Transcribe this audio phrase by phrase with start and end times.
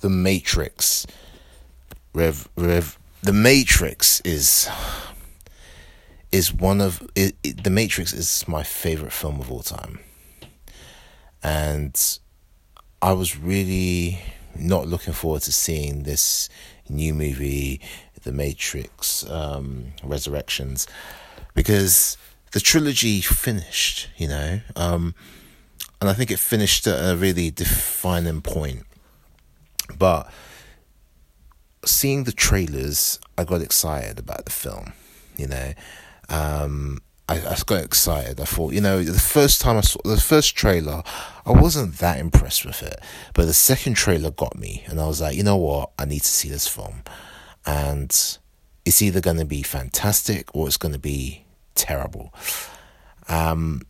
[0.00, 1.06] The Matrix.
[2.12, 4.68] Rev, Rev, The Matrix is
[6.32, 10.00] is one of it, it, The Matrix is my favorite film of all time,
[11.42, 12.18] and
[13.00, 14.20] I was really
[14.58, 16.48] not looking forward to seeing this
[16.88, 17.80] new movie,
[18.22, 20.86] The Matrix um, Resurrections,
[21.54, 22.16] because
[22.52, 25.14] the trilogy finished, you know, um,
[26.00, 28.84] and I think it finished at a really defining point.
[29.98, 30.30] But
[31.84, 34.92] seeing the trailers, I got excited about the film,
[35.36, 35.72] you know.
[36.28, 38.40] Um, I, I got excited.
[38.40, 41.02] I thought, you know, the first time I saw the first trailer,
[41.44, 43.00] I wasn't that impressed with it.
[43.34, 45.90] But the second trailer got me, and I was like, you know what?
[45.98, 47.02] I need to see this film.
[47.64, 48.10] And
[48.84, 51.44] it's either going to be fantastic or it's going to be
[51.74, 52.32] terrible.
[53.28, 53.82] Um,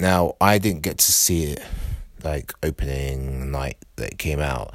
[0.00, 1.62] now, I didn't get to see it
[2.24, 4.72] like opening night that it came out.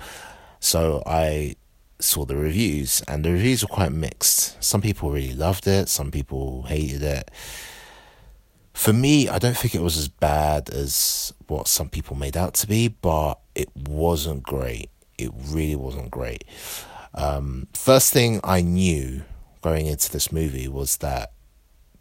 [0.63, 1.57] So I
[1.99, 4.63] saw the reviews, and the reviews were quite mixed.
[4.63, 7.29] Some people really loved it, some people hated it.
[8.73, 12.53] For me, I don't think it was as bad as what some people made out
[12.55, 14.89] to be, but it wasn't great.
[15.17, 16.45] It really wasn't great.
[17.13, 19.23] Um, first thing I knew
[19.61, 21.33] going into this movie was that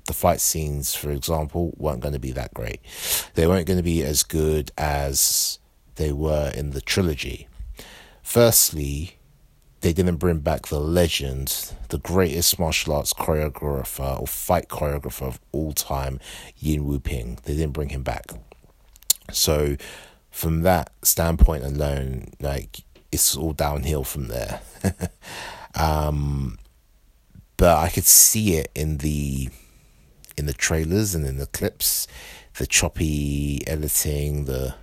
[0.06, 2.80] the fight scenes, for example, weren't going to be that great.
[3.34, 5.58] They weren't going to be as good as
[5.96, 7.48] they were in the trilogy.
[8.22, 9.16] Firstly,
[9.82, 15.40] they didn't bring back the legend, the greatest martial arts choreographer or fight choreographer of
[15.50, 16.20] all time,
[16.58, 17.38] Yuen Woo-ping.
[17.44, 18.26] They didn't bring him back.
[19.32, 19.76] So,
[20.30, 24.60] from that standpoint alone, like it's all downhill from there.
[25.74, 26.58] um,
[27.56, 29.50] but I could see it in the
[30.36, 32.06] in the trailers and in the clips,
[32.58, 34.74] the choppy editing, the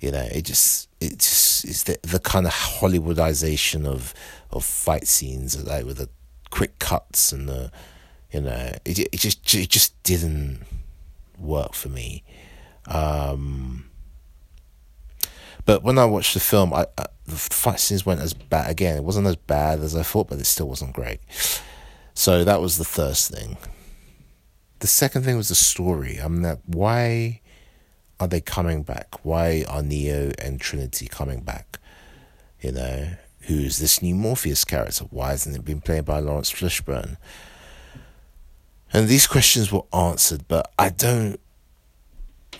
[0.00, 4.14] you know, it just it just is the the kind of Hollywoodization of
[4.50, 6.08] of fight scenes, like with the
[6.50, 7.70] quick cuts and the
[8.30, 10.60] you know, it it just it just didn't
[11.38, 12.24] work for me.
[12.86, 13.90] Um,
[15.64, 18.96] but when I watched the film, I, I, the fight scenes went as bad again.
[18.96, 21.20] It wasn't as bad as I thought, but it still wasn't great.
[22.14, 23.58] So that was the first thing.
[24.80, 26.16] The second thing was the story.
[26.16, 27.40] I'm like, why
[28.20, 29.24] are they coming back?
[29.24, 31.78] Why are Neo and Trinity coming back?
[32.60, 33.10] You know,
[33.42, 35.04] who's this new Morpheus character?
[35.10, 37.16] Why hasn't it been played by Laurence Fishburne?
[38.92, 41.38] And these questions were answered, but I don't.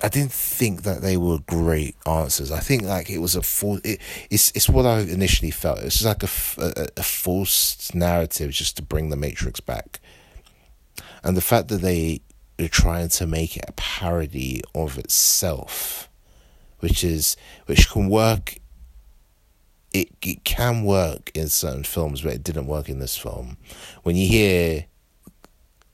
[0.00, 2.52] I didn't think that they were great answers.
[2.52, 3.80] I think like it was a full.
[3.82, 5.80] It, it's it's what I initially felt.
[5.80, 9.98] It's like a, a, a forced narrative just to bring the Matrix back,
[11.25, 12.20] and the fact that they
[12.58, 16.08] are trying to make it a parody of itself,
[16.80, 17.36] which is
[17.66, 18.58] which can work.
[19.92, 23.56] It it can work in certain films, but it didn't work in this film.
[24.02, 24.86] When you hear,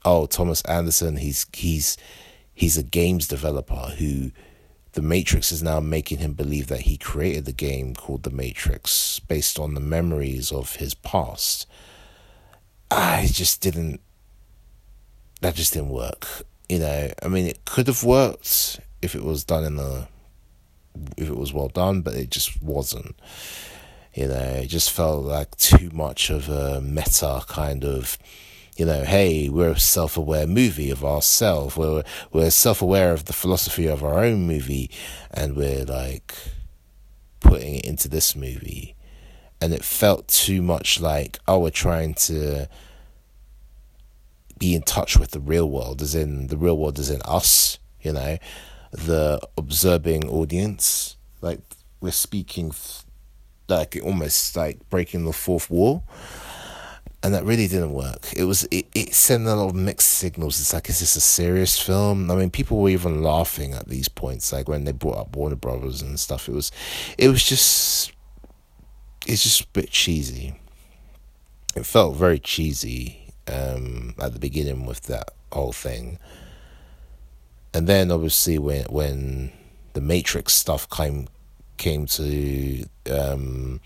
[0.03, 1.97] oh Thomas Anderson, he's he's
[2.53, 4.31] he's a games developer who
[4.95, 9.19] the Matrix is now making him believe that he created the game called The Matrix
[9.19, 11.67] based on the memories of his past.
[12.89, 13.99] I just didn't.
[15.41, 16.45] That just didn't work.
[16.69, 20.07] You know, I mean, it could have worked if it was done in the.
[21.17, 23.15] If it was well done, but it just wasn't.
[24.13, 28.17] You know, it just felt like too much of a meta kind of
[28.75, 31.77] you know, hey, we're a self aware movie of ourselves.
[31.77, 34.91] We're we're self aware of the philosophy of our own movie
[35.31, 36.35] and we're like
[37.39, 38.95] putting it into this movie.
[39.61, 42.67] And it felt too much like, oh, we're trying to
[44.57, 47.79] be in touch with the real world, as in the real world as in us,
[48.01, 48.37] you know,
[48.91, 51.17] the observing audience.
[51.41, 51.59] Like
[52.01, 52.73] we're speaking
[53.67, 56.03] like almost like breaking the fourth wall
[57.25, 58.31] and that really didn't work.
[58.37, 60.59] It was it, it sent a lot of mixed signals.
[60.59, 62.29] It's like, is this a serious film?
[62.29, 65.55] I mean, people were even laughing at these points, like when they brought up Warner
[65.55, 66.47] Brothers and stuff.
[66.47, 66.71] It was,
[67.17, 68.11] it was just,
[69.25, 70.59] it's just a bit cheesy.
[71.75, 76.19] It felt very cheesy um, at the beginning with that whole thing,
[77.73, 79.51] and then obviously when when
[79.93, 81.27] the Matrix stuff came
[81.77, 83.81] came to um,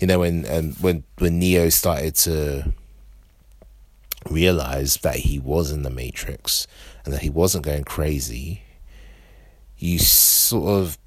[0.00, 2.72] you know when and when when Neo started to
[4.28, 6.66] realize that he was in the Matrix
[7.04, 8.62] and that he wasn't going crazy,
[9.78, 10.98] you sort of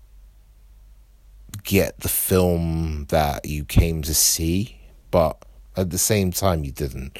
[1.64, 4.80] get the film that you came to see,
[5.12, 5.38] but
[5.76, 7.18] at the same time you didn't.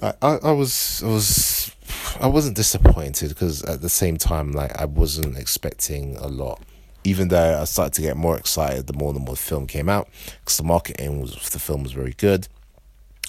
[0.00, 1.74] I, I, was I was
[2.20, 6.62] I wasn't disappointed because at the same time like I wasn't expecting a lot
[7.04, 9.88] even though I started to get more excited the more and more the film came
[9.88, 10.08] out,
[10.40, 12.48] because the marketing was the film was very good.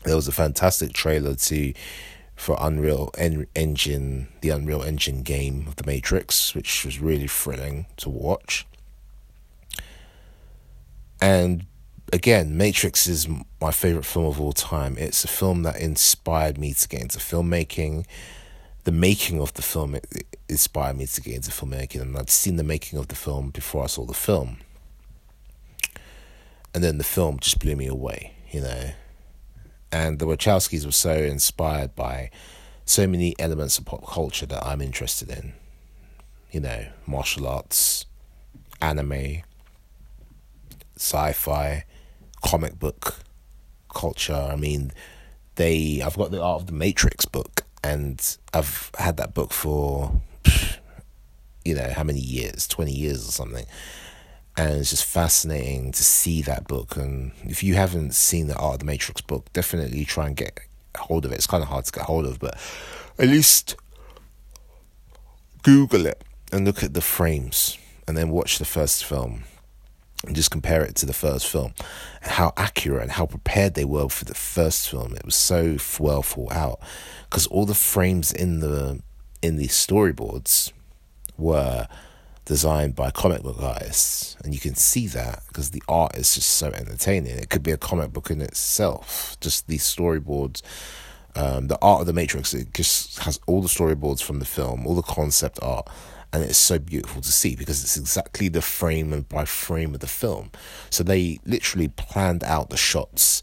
[0.03, 1.73] There was a fantastic trailer to
[2.35, 7.85] for Unreal en- Engine, the Unreal Engine game of The Matrix, which was really thrilling
[7.97, 8.65] to watch.
[11.21, 11.65] And
[12.13, 13.27] again, Matrix is
[13.61, 14.97] my favorite film of all time.
[14.97, 18.05] It's a film that inspired me to get into filmmaking.
[18.83, 19.97] The making of the film
[20.47, 23.83] inspired me to get into filmmaking, and I'd seen the making of the film before
[23.83, 24.57] I saw the film.
[26.73, 28.91] And then the film just blew me away, you know.
[29.91, 32.29] And the Wachowskis were so inspired by
[32.85, 35.53] so many elements of pop culture that I'm interested in.
[36.51, 38.05] You know, martial arts,
[38.81, 39.41] anime,
[40.95, 41.85] sci fi,
[42.41, 43.15] comic book
[43.93, 44.33] culture.
[44.33, 44.91] I mean,
[45.55, 50.21] they I've got the Art of the Matrix book, and I've had that book for
[51.65, 53.65] you know how many years, twenty years or something.
[54.57, 56.97] And it's just fascinating to see that book.
[56.97, 60.59] And if you haven't seen the Art of the Matrix book, definitely try and get
[60.97, 61.35] hold of it.
[61.35, 62.57] It's kind of hard to get hold of, but
[63.17, 63.77] at least
[65.63, 67.77] Google it and look at the frames
[68.07, 69.43] and then watch the first film
[70.25, 71.73] and just compare it to the first film
[72.21, 75.15] and how accurate and how prepared they were for the first film.
[75.15, 76.79] It was so well thought out.
[77.29, 79.01] Because all the frames in the
[79.41, 80.73] in the storyboards
[81.37, 81.87] were
[82.43, 86.49] designed by comic book artists and you can see that because the art is just
[86.49, 87.37] so entertaining.
[87.37, 90.61] It could be a comic book in itself just these storyboards
[91.35, 94.85] um, the art of the matrix it just has all the storyboards from the film
[94.87, 95.87] all the concept art
[96.31, 99.99] and it's so beautiful to see because it's exactly the frame and by frame of
[99.99, 100.51] the film.
[100.89, 103.41] So they literally planned out the shots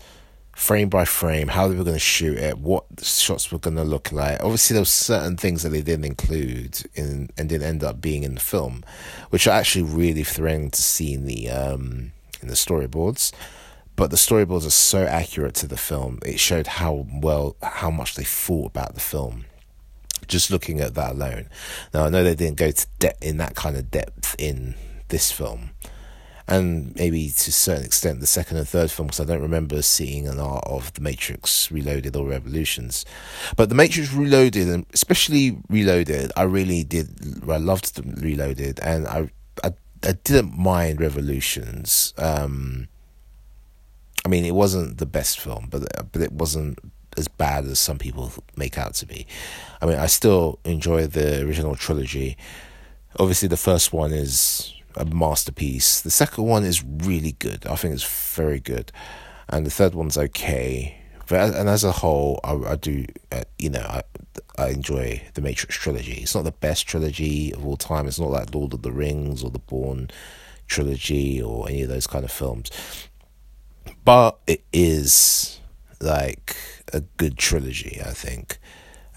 [0.57, 3.85] frame by frame, how they were going to shoot it, what shots were going to
[3.85, 4.43] look like.
[4.43, 8.23] Obviously, there were certain things that they didn't include in and didn't end up being
[8.23, 8.83] in the film,
[9.31, 13.33] which are actually really thrilling to see in the um, in the storyboards.
[13.97, 18.15] But the storyboards are so accurate to the film; it showed how well, how much
[18.15, 19.45] they thought about the film
[20.29, 21.49] just looking at that alone.
[21.93, 24.75] Now I know they didn't go to depth in that kind of depth in
[25.09, 25.71] this film,
[26.49, 29.21] and maybe to a certain extent the second and third films.
[29.21, 33.05] I don't remember seeing an art of the Matrix Reloaded or Revolutions,
[33.57, 37.09] but the Matrix Reloaded and especially Reloaded, I really did.
[37.49, 39.31] I loved the Reloaded, and I
[39.65, 39.73] I,
[40.03, 42.15] I didn't mind Revolutions.
[42.19, 42.89] Um,
[44.25, 45.83] I mean, it wasn't the best film, but
[46.13, 46.79] but it wasn't
[47.17, 49.27] as bad as some people make out to be.
[49.81, 52.37] I mean, I still enjoy the original trilogy.
[53.19, 56.01] Obviously, the first one is a masterpiece.
[56.01, 57.67] The second one is really good.
[57.67, 58.93] I think it's very good,
[59.49, 60.99] and the third one's okay.
[61.29, 64.03] But and as a whole, I, I do, uh, you know, I
[64.59, 66.21] I enjoy the Matrix trilogy.
[66.23, 68.07] It's not the best trilogy of all time.
[68.07, 70.11] It's not like Lord of the Rings or the Bourne
[70.67, 72.71] trilogy or any of those kind of films,
[74.05, 75.61] but it is
[76.01, 76.57] like
[76.93, 78.59] a good trilogy, I think.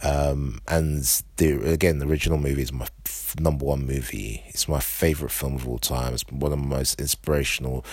[0.01, 1.03] Um, and
[1.37, 4.43] the again, the original movie is my f- number one movie.
[4.47, 6.13] It's my favorite film of all time.
[6.13, 7.85] It's one of the most inspirational,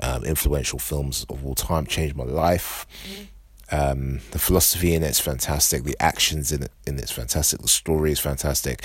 [0.00, 1.86] um, influential films of all time.
[1.86, 2.86] Changed my life.
[3.70, 5.84] Um, the philosophy in it's fantastic.
[5.84, 7.60] The actions in it in it's fantastic.
[7.60, 8.82] The story is fantastic.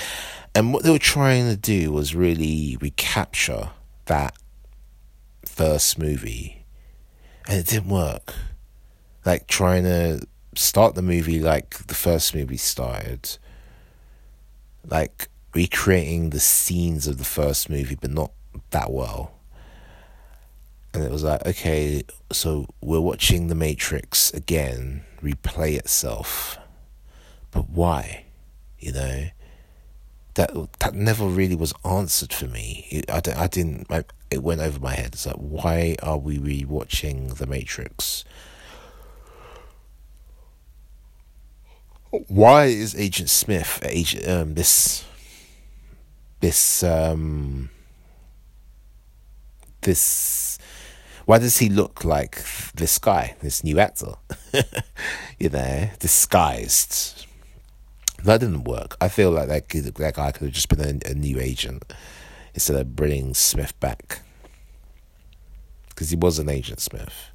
[0.54, 3.70] And what they were trying to do was really recapture
[4.06, 4.34] that
[5.44, 6.64] first movie,
[7.48, 8.34] and it didn't work.
[9.26, 10.26] Like trying to
[10.58, 13.38] start the movie like the first movie started,
[14.84, 18.32] like recreating the scenes of the first movie, but not
[18.70, 19.32] that well.
[20.92, 26.58] And it was like, okay, so we're watching The Matrix again replay itself,
[27.50, 28.24] but why?
[28.78, 29.28] You know,
[30.34, 30.50] that
[30.80, 32.86] that never really was answered for me.
[32.90, 33.86] It, I, I didn't.
[33.90, 35.14] I, it went over my head.
[35.14, 38.24] It's like, why are we rewatching The Matrix?
[42.10, 45.04] Why is Agent Smith agent um this
[46.40, 47.70] this um
[49.82, 50.58] this
[51.28, 52.42] why does he look like
[52.74, 54.14] this guy, this new actor?
[55.38, 57.26] you know, disguised.
[58.24, 58.96] That didn't work.
[58.98, 61.84] I feel like that that guy could have just been a, a new agent
[62.54, 64.22] instead of bringing Smith back
[65.90, 67.30] because he was an Agent Smith.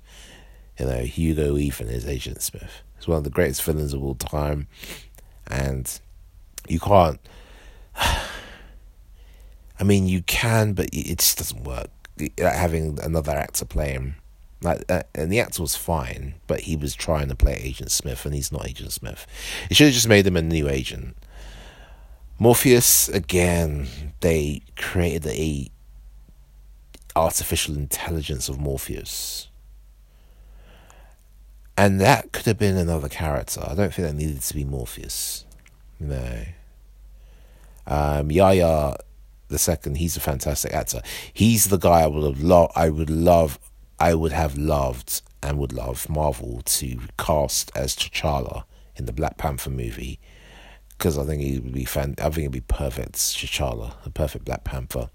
[0.79, 2.81] You know, Hugo Weaving is Agent Smith.
[3.07, 4.67] One of the greatest villains of all time,
[5.47, 5.99] and
[6.67, 7.19] you can't.
[7.95, 11.89] I mean, you can, but it just doesn't work.
[12.37, 14.15] Having another actor play him,
[14.61, 18.25] like, uh, and the actor was fine, but he was trying to play Agent Smith,
[18.25, 19.27] and he's not Agent Smith.
[19.69, 21.17] It should have just made him a new agent.
[22.39, 23.87] Morpheus again.
[24.21, 25.69] They created a
[27.15, 29.49] artificial intelligence of Morpheus.
[31.77, 33.61] And that could have been another character.
[33.65, 35.45] I don't think that needed to be Morpheus.
[35.99, 36.43] No.
[37.87, 38.97] Um, Yahya
[39.53, 41.01] the second, he's a fantastic actor.
[41.31, 42.73] He's the guy I would have loved.
[42.75, 43.59] I would love.
[43.99, 48.63] I would have loved and would love Marvel to cast as T'Challa
[48.95, 50.19] in the Black Panther movie
[50.97, 52.15] because I think he would be fan.
[52.17, 55.09] I think it'd be perfect T'Challa, the perfect Black Panther.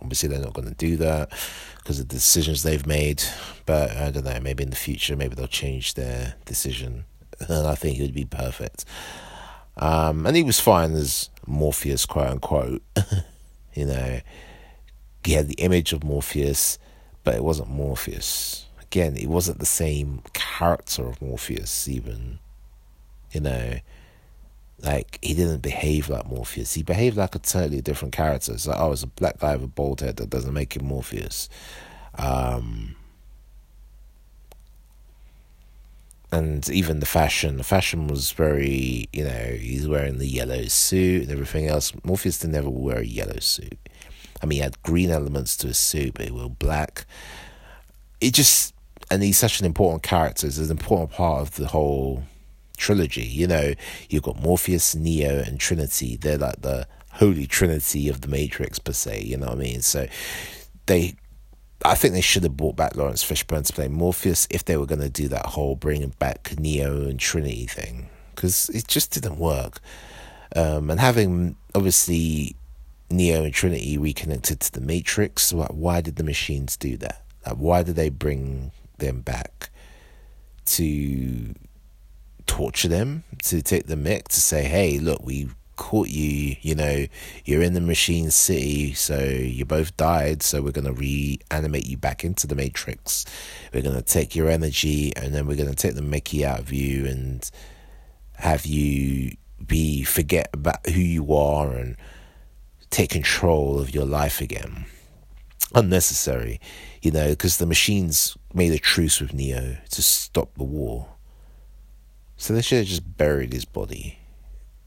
[0.00, 1.30] Obviously, they're not going to do that
[1.78, 3.22] because of the decisions they've made.
[3.64, 4.38] But I don't know.
[4.40, 7.04] Maybe in the future, maybe they'll change their decision,
[7.40, 8.84] and I think he would be perfect.
[9.78, 12.82] Um, and he was fine as Morpheus, quote unquote.
[13.74, 14.20] you know,
[15.24, 16.78] he had the image of Morpheus,
[17.24, 18.66] but it wasn't Morpheus.
[18.80, 22.38] Again, it wasn't the same character of Morpheus, even.
[23.32, 23.74] You know,
[24.80, 26.74] like he didn't behave like Morpheus.
[26.74, 28.52] He behaved like a totally different character.
[28.52, 30.86] It's like, oh, it's a black guy with a bald head that doesn't make him
[30.86, 31.48] Morpheus.
[32.18, 32.96] Um,
[36.32, 41.22] and even the fashion, the fashion was very, you know, he's wearing the yellow suit
[41.22, 41.92] and everything else.
[42.04, 43.78] Morpheus didn't ever wear a yellow suit.
[44.42, 47.06] I mean, he had green elements to his suit, but he wore black.
[48.20, 48.74] It just,
[49.10, 50.46] and he's such an important character.
[50.46, 52.24] It's an important part of the whole
[52.76, 53.24] trilogy.
[53.24, 53.74] You know,
[54.08, 56.16] you've got Morpheus, Neo, and Trinity.
[56.16, 59.22] They're like the holy trinity of the Matrix per se.
[59.22, 59.82] You know what I mean?
[59.82, 60.06] So
[60.86, 61.14] they
[61.84, 64.86] I think they should have brought back Laurence Fishburne to play Morpheus if they were
[64.86, 69.38] going to do that whole bringing back Neo and Trinity thing because it just didn't
[69.38, 69.80] work.
[70.54, 72.56] Um, and having obviously
[73.10, 77.22] Neo and Trinity reconnected to the Matrix, why did the machines do that?
[77.44, 79.70] Like, why did they bring them back
[80.66, 81.54] to
[82.46, 87.06] torture them, to take the mick, to say, "Hey, look, we caught you, you know,
[87.44, 91.96] you're in the machine city, so you both died, so we're going to reanimate you
[91.96, 93.24] back into the matrix.
[93.72, 96.60] We're going to take your energy and then we're going to take the Mickey out
[96.60, 97.48] of you and
[98.36, 101.96] have you be forget about who you are and
[102.90, 104.86] take control of your life again.
[105.74, 106.60] Unnecessary,
[107.02, 111.08] you know, because the machines made a truce with Neo to stop the war.
[112.36, 114.18] So they should have just buried his body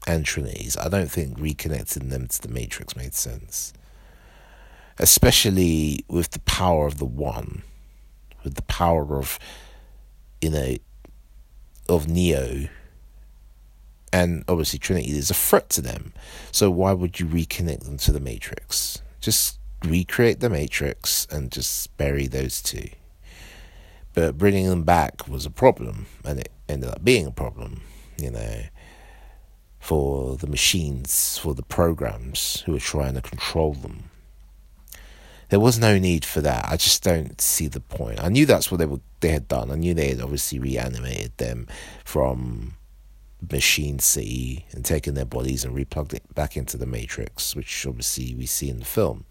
[0.06, 3.72] and Trinity's, I don't think reconnecting them to the Matrix made sense.
[4.98, 7.62] Especially with the power of the One,
[8.44, 9.38] with the power of,
[10.40, 10.76] you know,
[11.88, 12.68] of Neo,
[14.12, 16.12] and obviously Trinity is a threat to them.
[16.52, 19.02] So why would you reconnect them to the Matrix?
[19.20, 22.88] Just recreate the Matrix and just bury those two.
[24.14, 27.82] But bringing them back was a problem, and it ended up being a problem,
[28.18, 28.62] you know
[29.80, 34.04] for the machines, for the programs who were trying to control them.
[35.48, 36.66] There was no need for that.
[36.68, 38.22] I just don't see the point.
[38.22, 39.70] I knew that's what they were they had done.
[39.70, 41.66] I knew they had obviously reanimated them
[42.04, 42.74] from
[43.50, 48.34] Machine City and taken their bodies and replugged it back into the Matrix, which obviously
[48.34, 49.24] we see in the film.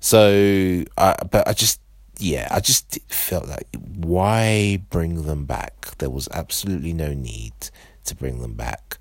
[0.00, 1.80] So, I, but I just,
[2.18, 5.96] yeah, I just felt like why bring them back?
[5.98, 7.54] There was absolutely no need
[8.04, 8.98] to bring them back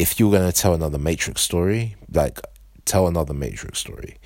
[0.00, 2.40] if you're going to tell another Matrix story, like
[2.86, 4.16] tell another Matrix story.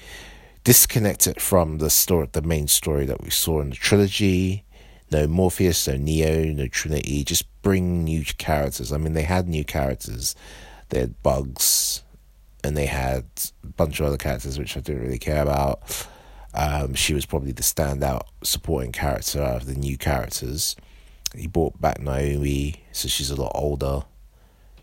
[0.62, 4.64] Disconnect it from the story, the main story that we saw in the trilogy.
[5.10, 7.24] No Morpheus, no Neo, no Trinity.
[7.24, 8.92] Just bring new characters.
[8.92, 10.36] I mean, they had new characters.
[10.90, 12.04] They had Bugs,
[12.62, 13.24] and they had
[13.64, 16.06] a bunch of other characters which I didn't really care about.
[16.54, 20.76] Um, she was probably the standout supporting character out of the new characters.
[21.34, 24.02] He brought back Niobe, so she's a lot older.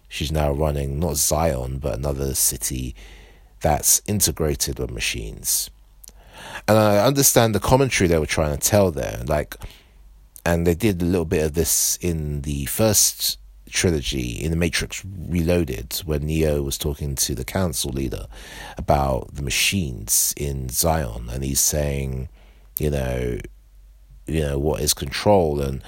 [0.09, 2.93] She's now running not Zion, but another city
[3.61, 5.69] that's integrated with machines.
[6.67, 9.55] And I understand the commentary they were trying to tell there, like,
[10.45, 13.37] and they did a little bit of this in the first
[13.71, 18.27] trilogy in the Matrix Reloaded, where Neo was talking to the council leader
[18.77, 22.29] about the machines in Zion, and he's saying,
[22.79, 23.37] you know,
[24.27, 25.83] you know what is control and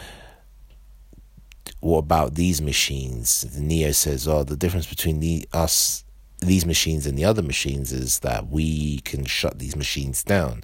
[1.80, 3.46] what about these machines?
[3.60, 6.06] Neo says, oh, the difference between the us,
[6.40, 10.64] these machines and the other machines is that we can shut these machines down.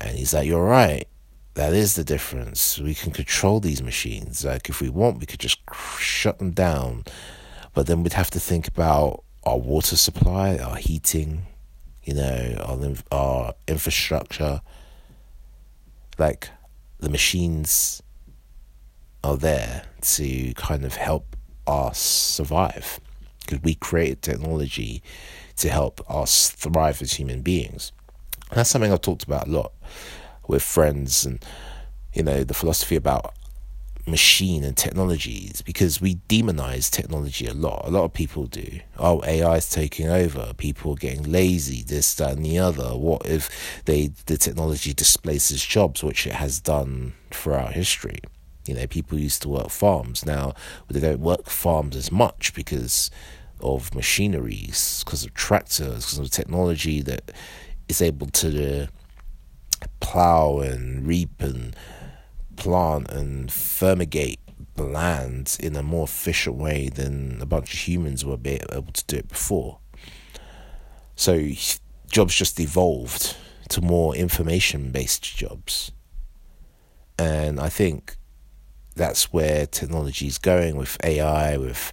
[0.00, 1.06] And he's like, you're right.
[1.58, 2.78] That is the difference.
[2.78, 4.44] We can control these machines.
[4.44, 5.58] Like, if we want, we could just
[5.98, 7.02] shut them down.
[7.74, 11.46] But then we'd have to think about our water supply, our heating,
[12.04, 14.60] you know, our, our infrastructure.
[16.16, 16.48] Like,
[17.00, 18.04] the machines
[19.24, 21.34] are there to kind of help
[21.66, 23.00] us survive
[23.40, 25.02] because we created technology
[25.56, 27.90] to help us thrive as human beings.
[28.52, 29.72] that's something I've talked about a lot
[30.48, 31.44] with friends and
[32.12, 33.34] you know the philosophy about
[34.08, 37.86] machine and technologies because we demonize technology a lot.
[37.86, 38.80] A lot of people do.
[38.96, 40.52] Oh, AI is taking over.
[40.56, 41.82] People are getting lazy.
[41.82, 42.96] This, that, and the other.
[42.96, 48.18] What if they the technology displaces jobs, which it has done throughout history?
[48.66, 50.26] You know, people used to work farms.
[50.26, 50.54] Now
[50.88, 53.10] they don't work farms as much because
[53.60, 57.32] of machineries, because of tractors, because of technology that
[57.88, 58.88] is able to
[60.00, 61.74] plow and reap and
[62.56, 64.40] plant and fumigate
[64.74, 69.04] the land in a more efficient way than a bunch of humans were able to
[69.06, 69.78] do it before.
[71.16, 71.50] So
[72.10, 73.36] jobs just evolved
[73.70, 75.92] to more information based jobs.
[77.18, 78.16] And I think
[78.94, 81.92] that's where technology is going with AI, with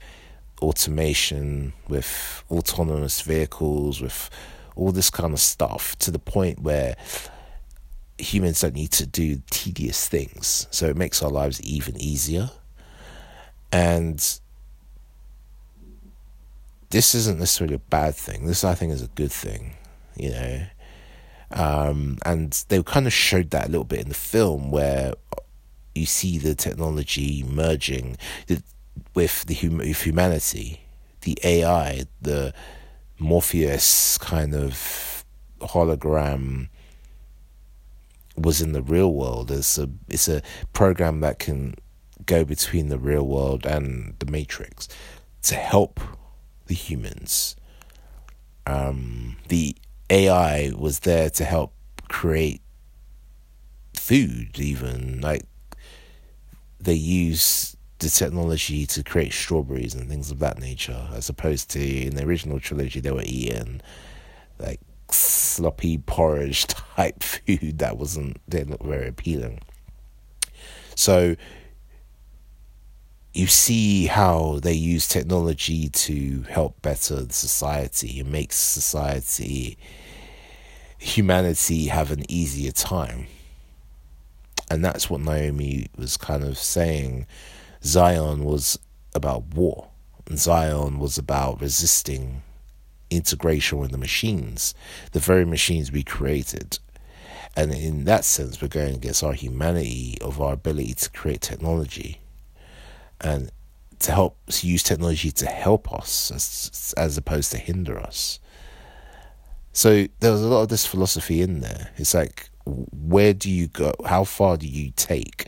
[0.61, 4.29] automation, with autonomous vehicles, with
[4.75, 6.95] all this kind of stuff to the point where
[8.17, 10.67] humans don't need to do tedious things.
[10.72, 12.50] So it makes our lives even easier.
[13.72, 14.39] And
[16.89, 18.45] this isn't necessarily a bad thing.
[18.45, 19.75] This, I think, is a good thing,
[20.15, 20.62] you know.
[21.51, 25.13] Um, and they kind of showed that a little bit in the film where
[25.93, 28.17] you see the technology merging
[29.13, 30.81] with the hum- with humanity,
[31.22, 32.53] the AI, the
[33.19, 35.25] Morpheus kind of
[35.62, 36.69] hologram
[38.37, 39.51] was in the real world.
[39.51, 40.41] It's a it's a
[40.73, 41.75] program that can
[42.25, 44.87] go between the real world and the matrix
[45.43, 45.99] to help
[46.67, 47.55] the humans.
[48.65, 49.75] Um, the
[50.09, 51.73] AI was there to help
[52.07, 52.61] create
[53.93, 55.43] food, even like
[56.79, 61.79] they use the technology to create strawberries and things of that nature, as opposed to
[61.79, 63.81] in the original trilogy they were eating
[64.59, 64.79] like
[65.15, 69.60] sloppy porridge type food that wasn't didn't look very appealing.
[70.95, 71.36] So
[73.33, 79.77] you see how they use technology to help better society and make society
[80.98, 83.27] humanity have an easier time.
[84.72, 87.27] And that's what Niobe was kind of saying.
[87.83, 88.79] Zion was
[89.13, 89.89] about war.
[90.27, 92.42] And Zion was about resisting
[93.15, 94.73] integration with the machines,
[95.11, 96.79] the very machines we created.
[97.55, 102.19] And in that sense, we're going against our humanity of our ability to create technology
[103.21, 103.49] and
[103.99, 108.39] to help to use technology to help us as, as opposed to hinder us.
[109.71, 111.91] So there was a lot of this philosophy in there.
[111.97, 113.93] It's like, where do you go?
[114.05, 115.47] How far do you take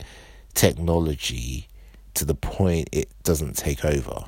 [0.54, 1.68] technology
[2.14, 4.24] to the point it doesn't take over?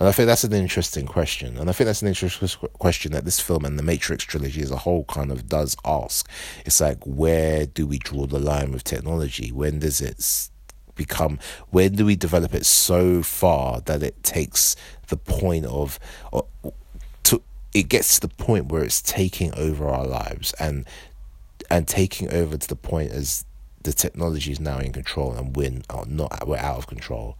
[0.00, 1.56] And I think that's an interesting question.
[1.56, 4.70] And I think that's an interesting question that this film and the Matrix trilogy as
[4.70, 6.28] a whole kind of does ask.
[6.66, 9.52] It's like, where do we draw the line with technology?
[9.52, 10.50] When does it
[10.94, 11.38] become,
[11.70, 14.76] when do we develop it so far that it takes
[15.08, 15.98] the point of,
[16.32, 16.46] or,
[17.24, 20.86] to, it gets to the point where it's taking over our lives and
[21.70, 23.44] and taking over to the point as
[23.82, 27.36] the technology is now in control and we're not we're out of control.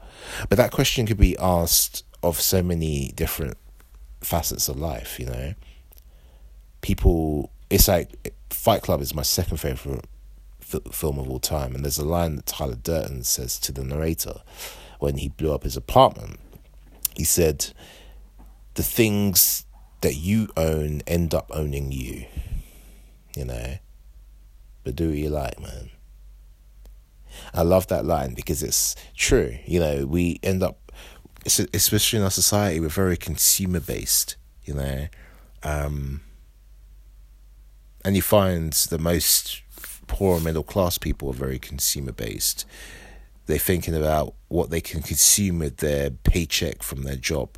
[0.49, 3.57] But that question could be asked of so many different
[4.21, 5.55] facets of life, you know.
[6.81, 10.07] People, it's like Fight Club is my second favorite
[10.61, 13.85] f- film of all time, and there's a line that Tyler Durden says to the
[13.85, 14.41] narrator
[14.99, 16.41] when he blew up his apartment.
[17.15, 17.73] He said,
[18.75, 19.65] "The things
[20.01, 22.27] that you own end up owning you,"
[23.37, 23.77] you know.
[24.83, 25.91] But do what you like, man.
[27.53, 29.57] I love that line because it's true.
[29.67, 30.79] You know, we end up
[31.47, 35.09] especially in our society, we're very consumer based, you know.
[35.63, 36.23] Um,
[38.05, 39.63] and you find that most
[40.07, 42.67] poor middle class people are very consumer based.
[43.47, 47.57] They're thinking about what they can consume with their paycheck from their job.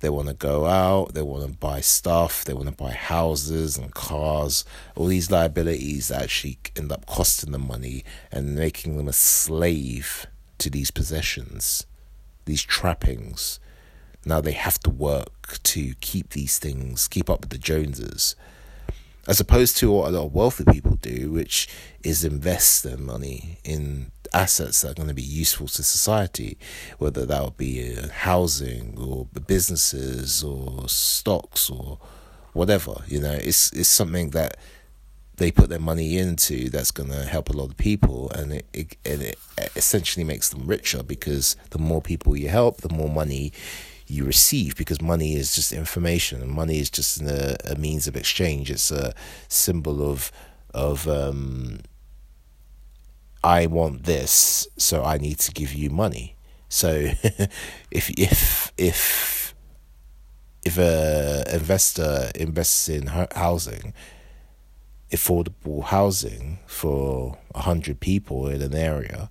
[0.00, 3.76] They want to go out, they want to buy stuff, they want to buy houses
[3.76, 4.64] and cars,
[4.96, 10.26] all these liabilities that actually end up costing them money and making them a slave
[10.58, 11.86] to these possessions
[12.50, 13.60] these trappings.
[14.24, 18.34] Now they have to work to keep these things, keep up with the Joneses.
[19.28, 21.68] As opposed to what a lot of wealthy people do, which
[22.02, 26.58] is invest their money in assets that are going to be useful to society,
[26.98, 31.98] whether that would be housing or businesses or stocks or
[32.52, 32.94] whatever.
[33.06, 34.56] You know, it's it's something that
[35.40, 38.66] they put their money into that's going to help a lot of people and it,
[38.72, 39.38] it, and it
[39.74, 43.52] essentially makes them richer because the more people you help the more money
[44.10, 48.16] you receive because money is just information and money is just a, a means of
[48.16, 48.70] exchange.
[48.70, 49.14] It's a
[49.48, 50.32] symbol of
[50.74, 51.80] of um,
[53.42, 56.36] I want this, so I need to give you money.
[56.68, 56.90] So
[57.90, 59.54] if if if
[60.64, 63.94] if a investor invests in housing,
[65.10, 69.30] affordable housing for a hundred people in an area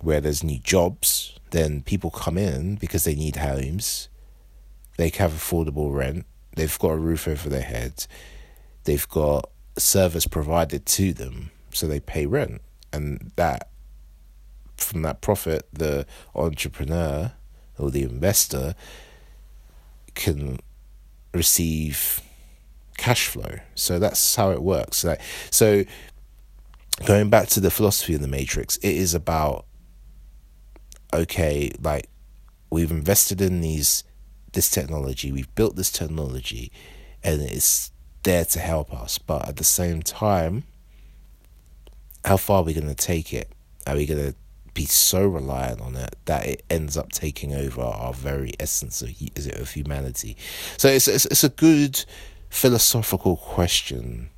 [0.00, 4.08] where there's new jobs, then people come in because they need homes.
[4.96, 6.26] They have affordable rent.
[6.56, 8.08] They've got a roof over their heads.
[8.84, 12.60] They've got service provided to them, so they pay rent,
[12.92, 13.70] and that
[14.76, 17.32] from that profit, the entrepreneur
[17.78, 18.74] or the investor
[20.14, 20.58] can
[21.32, 22.20] receive
[23.02, 23.56] cash flow.
[23.74, 25.02] So that's how it works.
[25.02, 25.84] Like so
[27.04, 29.66] going back to the philosophy of the matrix, it is about
[31.12, 32.08] okay, like
[32.70, 34.04] we've invested in these
[34.52, 36.70] this technology, we've built this technology
[37.24, 37.90] and it's
[38.22, 39.18] there to help us.
[39.18, 40.62] But at the same time,
[42.24, 43.50] how far are we going to take it?
[43.84, 44.36] Are we going to
[44.74, 49.08] be so reliant on it that it ends up taking over our very essence of
[49.60, 50.36] of humanity?
[50.76, 52.04] So it's it's, it's a good
[52.52, 54.28] philosophical question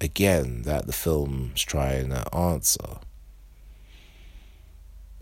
[0.00, 2.98] again that the film's trying to answer.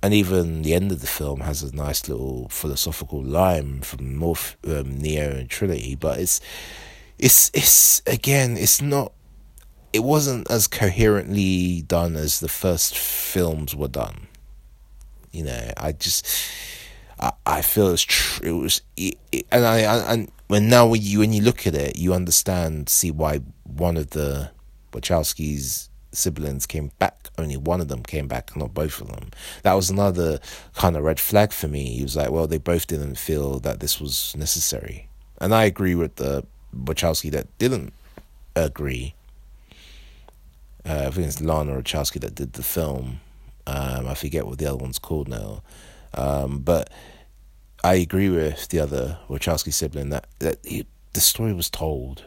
[0.03, 4.57] And even the end of the film has a nice little philosophical line from Morph,
[4.67, 6.41] um, Neo and Trinity, but it's
[7.19, 9.13] it's it's again it's not
[9.93, 14.27] it wasn't as coherently done as the first films were done.
[15.33, 16.27] You know, I just
[17.21, 18.49] I, I feel it's true.
[18.49, 21.67] It was it, it, and I, I and when now when you when you look
[21.67, 24.51] at it, you understand see why one of the
[24.93, 27.31] Wachowskis siblings came back.
[27.37, 29.31] Only one of them came back, not both of them.
[29.63, 30.41] That was another
[30.75, 31.97] kind of red flag for me.
[31.97, 35.09] He was like, well, they both didn't feel that this was necessary,
[35.41, 37.93] and I agree with the Wachowski that didn't
[38.57, 39.15] agree.
[40.85, 43.21] Uh, I think it's Lana Wachowski that did the film.
[43.67, 45.63] Um, I forget what the other one's called now,
[46.15, 46.91] um, but
[47.85, 52.25] I agree with the other Wachowski sibling that that he, the story was told,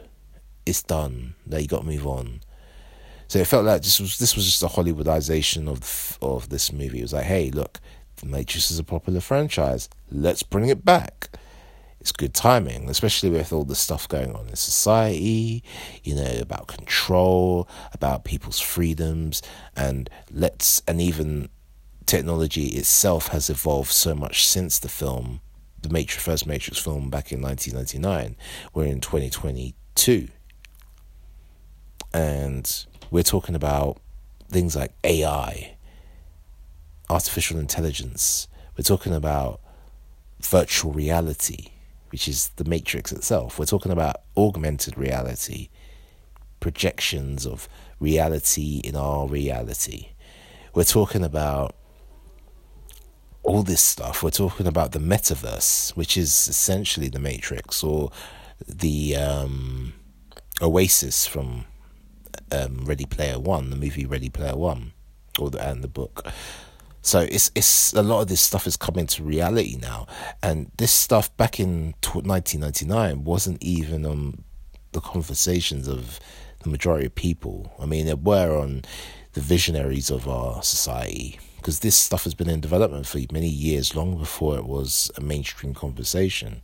[0.66, 1.34] it's done.
[1.46, 2.40] That you got to move on.
[3.28, 7.00] So it felt like this was this was just a Hollywoodization of of this movie.
[7.00, 7.80] It was like, hey, look,
[8.16, 9.88] The Matrix is a popular franchise.
[10.10, 11.30] Let's bring it back
[12.02, 15.62] it's good timing, especially with all the stuff going on in society,
[16.02, 19.40] you know, about control, about people's freedoms,
[19.76, 21.48] and let's, and even
[22.06, 25.40] technology itself has evolved so much since the film,
[25.80, 28.36] the Matrix, first Matrix film back in 1999.
[28.74, 30.28] We're in 2022.
[32.14, 33.98] And we're talking about
[34.50, 35.76] things like AI,
[37.08, 38.48] artificial intelligence.
[38.76, 39.60] We're talking about
[40.40, 41.68] virtual reality
[42.12, 43.58] which is the matrix itself.
[43.58, 45.70] We're talking about augmented reality,
[46.60, 50.10] projections of reality in our reality.
[50.74, 51.74] We're talking about
[53.42, 54.22] all this stuff.
[54.22, 58.10] We're talking about the metaverse, which is essentially the matrix or
[58.66, 59.92] the um,
[60.60, 61.64] oasis from
[62.50, 64.92] um, Ready Player One, the movie Ready Player One,
[65.38, 66.26] or the, and the book.
[67.04, 70.06] So it's it's a lot of this stuff is coming to reality now,
[70.42, 74.44] and this stuff back in 1999 wasn't even on
[74.92, 76.20] the conversations of
[76.62, 77.74] the majority of people.
[77.80, 78.82] I mean, it were on
[79.32, 83.96] the visionaries of our society because this stuff has been in development for many years,
[83.96, 86.62] long before it was a mainstream conversation.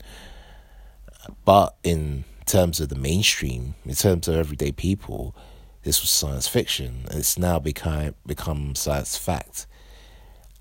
[1.45, 5.35] But in terms of the mainstream, in terms of everyday people,
[5.83, 7.05] this was science fiction.
[7.11, 9.67] And it's now become become science fact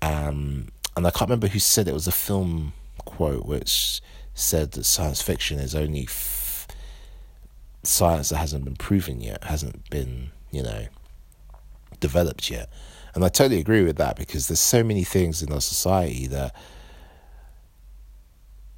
[0.02, 1.90] um, and I can't remember who said it.
[1.90, 2.72] it was a film
[3.04, 4.00] quote which
[4.34, 6.66] said that science fiction is only f-
[7.82, 10.86] science that hasn't been proven yet, hasn't been, you know,
[12.00, 12.70] developed yet.
[13.18, 16.54] And I totally agree with that because there's so many things in our society that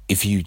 [0.09, 0.45] if you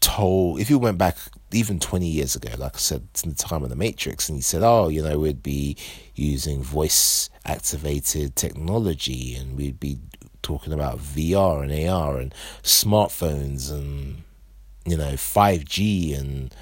[0.00, 1.18] told, if you went back
[1.52, 4.40] even 20 years ago, like I said, in the time of the Matrix, and you
[4.40, 5.76] said, oh, you know, we'd be
[6.14, 9.98] using voice activated technology and we'd be
[10.40, 14.22] talking about VR and AR and smartphones and,
[14.86, 16.54] you know, 5G and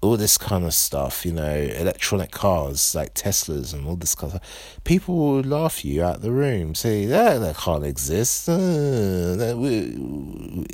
[0.00, 4.32] all this kind of stuff, you know, electronic cars like Teslas and all this kind
[4.32, 8.48] of stuff, people will laugh you out the room, say that that can't exist.
[8.48, 9.70] Uh, that we,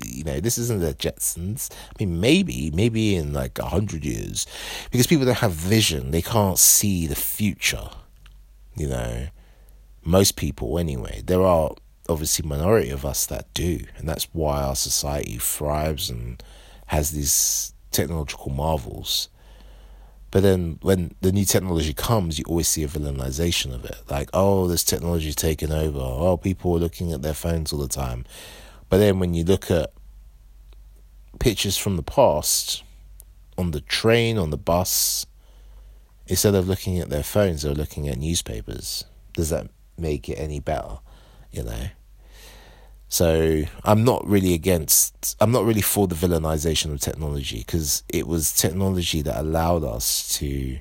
[0.05, 1.71] you know, this isn't the Jetsons.
[1.73, 4.47] I mean, maybe, maybe in like a hundred years,
[4.91, 7.89] because people don't have vision, they can't see the future.
[8.77, 9.29] You know,
[10.05, 11.23] most people anyway.
[11.25, 11.71] There are
[12.09, 16.43] obviously minority of us that do, and that's why our society thrives and
[16.89, 19.29] has these technological marvels.
[20.31, 23.97] But then when the new technology comes, you always see a villainization of it.
[24.11, 26.01] Like, oh, this technology is taking over.
[26.01, 28.25] Oh, people are looking at their phones all the time.
[28.89, 29.93] But then when you look at
[31.39, 32.83] pictures from the past
[33.57, 35.25] on the train, on the bus,
[36.27, 39.05] instead of looking at their phones, they're looking at newspapers.
[39.35, 40.99] Does that make it any better?
[41.53, 41.87] You know?
[43.15, 48.27] So I'm not really against, I'm not really for the villainization of technology because it
[48.27, 50.81] was technology that allowed us to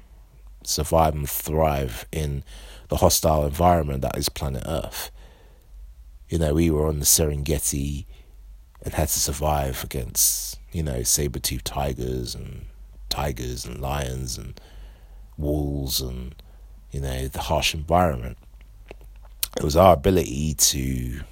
[0.63, 2.43] survive and thrive in
[2.89, 5.11] the hostile environment that is planet Earth.
[6.27, 8.07] You know, we were on the Serengeti
[8.81, 12.65] and had to survive against, you know, saber toothed tigers and
[13.09, 14.59] tigers and lions and
[15.37, 16.33] wolves and,
[16.89, 18.39] you know, the harsh environment.
[19.55, 21.25] It was our ability to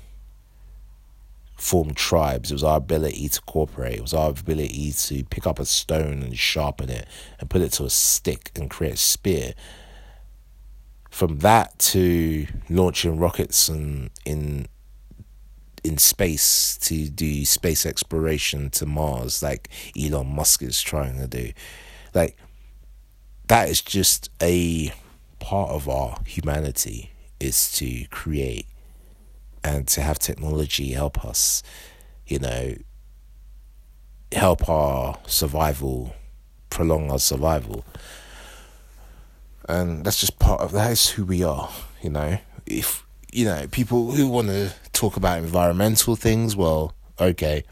[1.62, 2.50] form tribes.
[2.50, 3.97] It was our ability to cooperate.
[3.97, 7.08] It was our ability to pick up a stone and sharpen it
[7.39, 9.54] and put it to a stick and create a spear.
[11.12, 14.67] From that to launching rockets and in
[15.84, 19.69] in space to do space exploration to Mars, like
[20.00, 21.52] Elon Musk is trying to do,
[22.13, 22.38] like
[23.47, 24.91] that is just a
[25.39, 28.67] part of our humanity is to create
[29.63, 31.63] and to have technology help us,
[32.26, 32.76] you know,
[34.32, 36.15] help our survival,
[36.69, 37.86] prolong our survival.
[39.67, 41.69] And that's just part of that is who we are,
[42.02, 42.39] you know.
[42.65, 47.63] If you know, people who want to talk about environmental things, well, okay,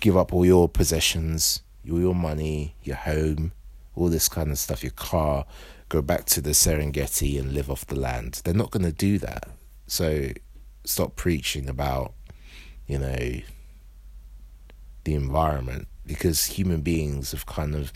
[0.00, 3.52] give up all your possessions, all your money, your home,
[3.94, 5.46] all this kind of stuff, your car,
[5.88, 8.40] go back to the Serengeti and live off the land.
[8.44, 9.48] They're not going to do that.
[9.86, 10.28] So
[10.84, 12.14] stop preaching about,
[12.86, 13.40] you know,
[15.04, 17.92] the environment because human beings have kind of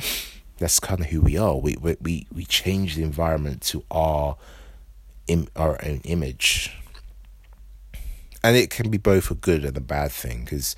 [0.59, 1.57] that's kind of who we are.
[1.57, 4.37] We we we, change the environment to our
[5.27, 6.73] in our own image,
[8.43, 10.77] and it can be both a good and a bad thing because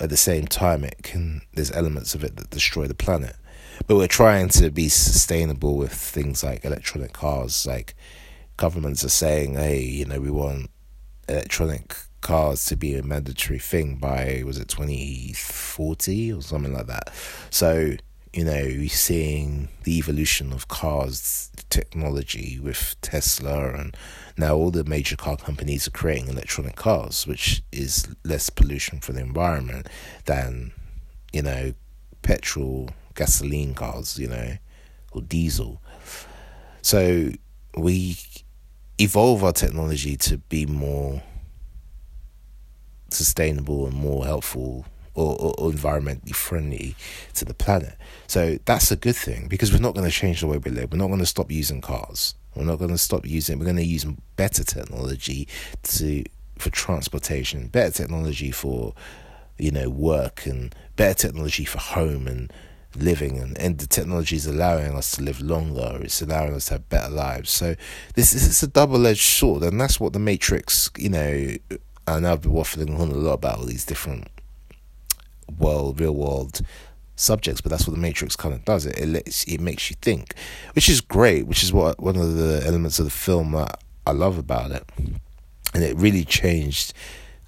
[0.00, 3.36] at the same time it can there's elements of it that destroy the planet.
[3.86, 7.66] But we're trying to be sustainable with things like electronic cars.
[7.66, 7.94] Like
[8.56, 10.70] governments are saying, hey, you know, we want
[11.28, 17.12] electronic cars to be a mandatory thing by was it 2040 or something like that?
[17.50, 17.96] So
[18.32, 23.96] you know we're seeing the evolution of cars technology with tesla and
[24.36, 29.12] now all the major car companies are creating electronic cars which is less pollution for
[29.12, 29.88] the environment
[30.26, 30.72] than
[31.32, 31.72] you know
[32.20, 34.58] petrol gasoline cars you know
[35.12, 35.82] or diesel.
[36.82, 37.30] So
[37.76, 38.18] we
[38.98, 41.22] evolve our technology to be more
[43.10, 46.94] sustainable and more helpful or, or, or, environmentally friendly
[47.34, 47.96] to the planet.
[48.28, 50.92] So that's a good thing because we're not going to change the way we live.
[50.92, 52.34] We're not going to stop using cars.
[52.54, 53.58] We're not going to stop using.
[53.58, 54.04] We're going to use
[54.36, 55.48] better technology
[55.84, 56.24] to
[56.58, 58.94] for transportation, better technology for
[59.58, 62.52] you know work, and better technology for home and
[62.96, 65.98] living and, and the technology is allowing us to live longer.
[66.02, 67.50] It's allowing us to have better lives.
[67.50, 67.74] So
[68.14, 71.54] this, this is a double-edged sword and that's what the matrix you know
[72.06, 74.28] and i've been waffling on a lot about all these different
[75.58, 76.60] world real world
[77.16, 78.86] subjects but that's what the matrix kind of does.
[78.86, 80.34] It it lets, it makes you think
[80.74, 84.12] which is great which is what one of the elements of the film that i
[84.12, 84.84] love about it.
[85.74, 86.94] And it really changed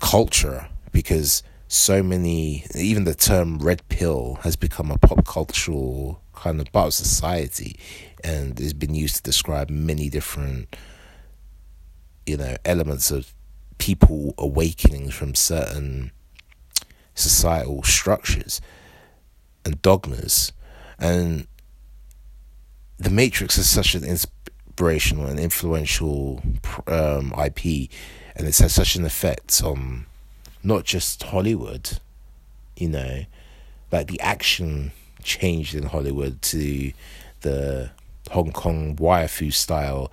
[0.00, 1.42] culture because
[1.72, 6.88] so many, even the term red pill has become a pop cultural kind of part
[6.88, 7.78] of society
[8.24, 10.74] and has been used to describe many different,
[12.26, 13.32] you know, elements of
[13.78, 16.10] people awakening from certain
[17.14, 18.60] societal structures
[19.64, 20.52] and dogmas.
[20.98, 21.46] And
[22.98, 26.42] The Matrix is such an inspirational and influential
[26.88, 27.90] um, IP,
[28.34, 30.06] and it's had such an effect on
[30.62, 31.98] not just Hollywood,
[32.76, 33.24] you know,
[33.90, 34.92] like the action
[35.22, 36.92] changed in Hollywood to
[37.40, 37.90] the
[38.30, 40.10] Hong Kong wire fu style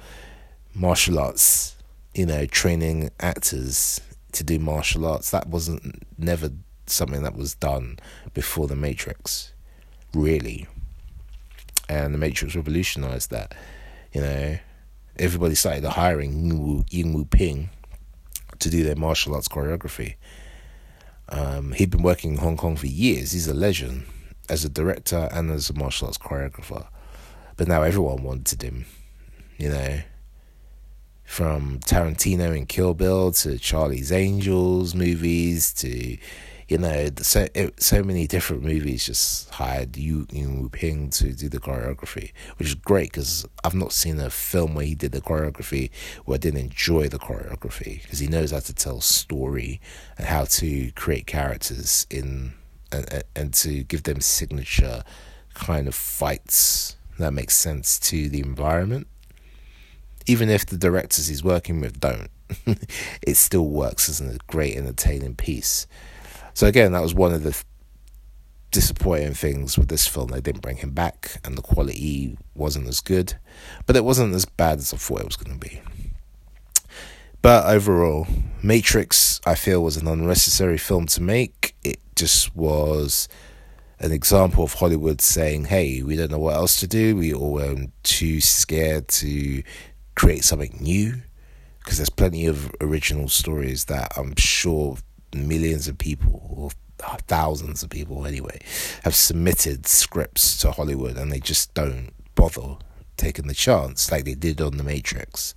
[0.73, 1.75] martial arts,
[2.13, 5.31] you know, training actors to do martial arts.
[5.31, 6.51] That wasn't never
[6.85, 7.99] something that was done
[8.33, 9.53] before the Matrix,
[10.13, 10.67] really.
[11.89, 13.53] And the Matrix revolutionized that,
[14.13, 14.57] you know.
[15.19, 17.71] Everybody started hiring Yuen Woo-ping
[18.59, 20.15] to do their martial arts choreography.
[21.29, 23.31] Um, he'd been working in Hong Kong for years.
[23.31, 24.05] He's a legend
[24.49, 26.87] as a director and as a martial arts choreographer.
[27.57, 28.85] But now everyone wanted him,
[29.57, 29.99] you know,
[31.23, 36.17] from Tarantino and Kill Bill to Charlie's Angels movies to
[36.67, 41.59] you know, so eh, so many different movies just hired Yuen Woo-ping to do the
[41.59, 45.91] choreography, which is great because I've not seen a film where he did the choreography
[46.25, 49.79] where I didn't enjoy the choreography because he knows how to tell story
[50.17, 52.53] and how to create characters in
[52.91, 55.03] and and to give them signature
[55.53, 59.07] kind of fights that make sense to the environment.
[60.25, 62.29] Even if the directors he's working with don't,
[63.21, 65.87] it still works as a great entertaining piece.
[66.57, 67.55] So again, that was one of the
[68.71, 70.29] disappointing things with this film.
[70.29, 73.35] They didn't bring him back, and the quality wasn't as good,
[73.85, 75.83] but it wasn't as bad as I thought it was going to be.
[77.43, 78.25] But overall,
[78.63, 81.75] Matrix, I feel, was an unnecessary film to make.
[81.83, 83.29] It just was
[83.99, 87.15] an example of Hollywood saying, hey, we don't know what else to do.
[87.15, 89.61] We all were too scared to
[90.15, 91.21] create something new.
[91.77, 94.97] Because there's plenty of original stories that I'm sure
[95.33, 96.71] millions of people, or
[97.27, 98.59] thousands of people anyway,
[99.03, 102.77] have submitted scripts to Hollywood and they just don't bother
[103.17, 105.55] taking the chance like they did on The Matrix.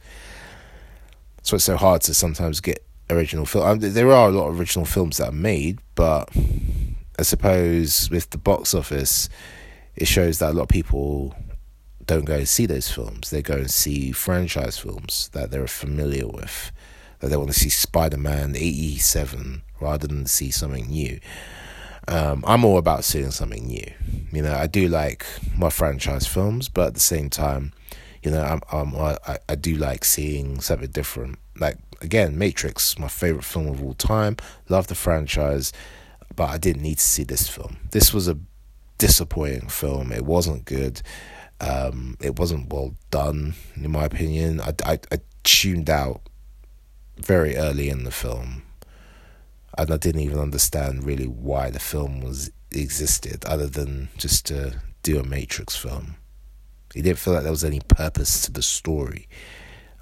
[1.43, 3.65] So it's so hard to sometimes get original film.
[3.65, 6.29] Um, I mean, there are a lot of original films that are made, but
[7.19, 9.29] I suppose with the box office,
[9.97, 11.35] it shows that a lot of people
[12.07, 13.31] don't go and see those films.
[13.31, 16.73] They go and see franchise films that they're familiar with
[17.21, 21.21] that they want to see Spider Man 87 rather than see something new.
[22.09, 23.87] Um, I'm all about seeing something new.
[24.33, 25.25] You know, I do like
[25.57, 27.73] my franchise films, but at the same time,
[28.23, 31.39] you know, I'm, I'm I, I do like seeing something different.
[31.59, 34.37] Like again, Matrix, my favorite film of all time.
[34.69, 35.73] Love the franchise,
[36.37, 37.77] but I didn't need to see this film.
[37.91, 38.39] This was a
[38.99, 40.13] disappointing film.
[40.13, 41.03] It wasn't good.
[41.61, 44.61] Um, it wasn't well done, in my opinion.
[44.61, 46.23] I, I, I tuned out
[47.25, 48.63] very early in the film,
[49.77, 54.81] and I didn't even understand really why the film was existed, other than just to
[55.03, 56.17] do a Matrix film.
[56.95, 59.29] It didn't feel like there was any purpose to the story.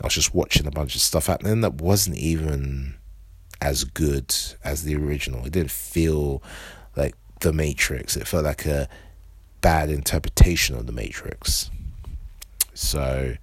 [0.00, 2.94] I was just watching a bunch of stuff happening that wasn't even
[3.60, 5.44] as good as the original.
[5.44, 6.42] It didn't feel
[6.96, 8.16] like The Matrix.
[8.16, 8.88] It felt like a
[9.60, 11.70] bad interpretation of The Matrix.
[12.74, 13.34] So,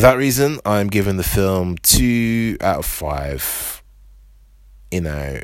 [0.00, 3.82] for that reason, I'm giving the film two out of five.
[4.90, 5.40] You know,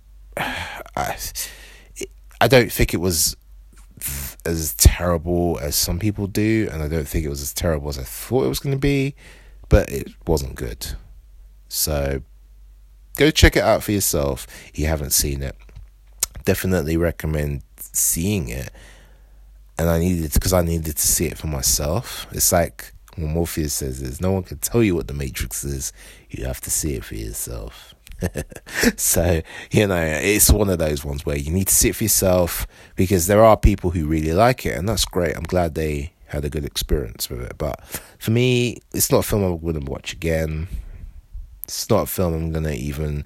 [0.36, 1.16] I,
[2.40, 3.36] I don't think it was
[4.44, 8.00] as terrible as some people do, and I don't think it was as terrible as
[8.00, 9.14] I thought it was going to be,
[9.68, 10.88] but it wasn't good.
[11.68, 12.20] So,
[13.16, 15.54] go check it out for yourself if you haven't seen it.
[16.44, 18.72] Definitely recommend seeing it.
[19.78, 22.26] And I needed because I needed to see it for myself.
[22.32, 25.92] It's like what Morpheus says is no one can tell you what the Matrix is.
[26.30, 27.94] You have to see it for yourself.
[28.96, 32.04] so, you know, it's one of those ones where you need to see it for
[32.04, 35.36] yourself because there are people who really like it, and that's great.
[35.36, 37.58] I'm glad they had a good experience with it.
[37.58, 37.80] But
[38.18, 40.68] for me, it's not a film I'm going to watch again.
[41.64, 43.24] It's not a film I'm going to even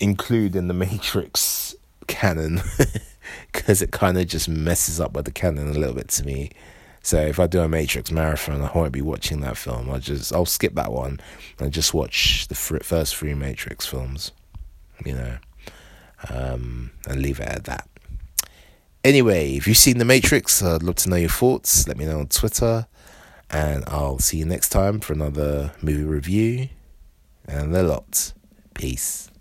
[0.00, 1.74] include in the Matrix
[2.08, 2.60] canon
[3.52, 6.50] because it kind of just messes up with the canon a little bit to me.
[7.02, 9.90] So if I do a Matrix marathon, I won't be watching that film.
[9.90, 11.20] I'll just I'll skip that one
[11.58, 14.30] and just watch the first three Matrix films,
[15.04, 15.38] you know,
[16.30, 17.88] um, and leave it at that.
[19.04, 21.88] Anyway, if you've seen The Matrix, I'd love to know your thoughts.
[21.88, 22.86] Let me know on Twitter,
[23.50, 26.68] and I'll see you next time for another movie review.
[27.48, 28.32] And a lot.
[28.74, 29.31] Peace.